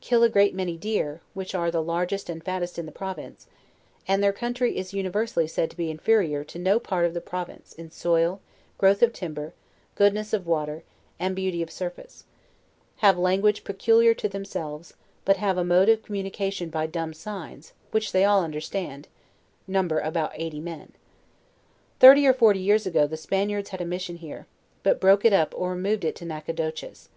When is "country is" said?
4.32-4.94